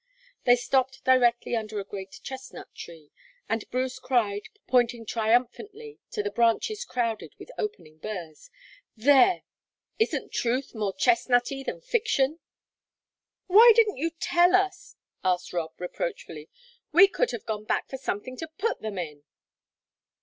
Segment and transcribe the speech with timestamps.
[0.45, 3.11] They stopped directly under a great chestnut tree,
[3.47, 8.49] and Bruce cried, pointing triumphantly to the branches crowded with opening burs:
[8.97, 9.43] "There!
[9.99, 12.39] Isn't truth more chestnutty than fiction?"
[13.45, 16.49] "Why didn't you tell us?" asked Rob, reproachfully.
[16.91, 19.21] "We could have gone back for something to put them in."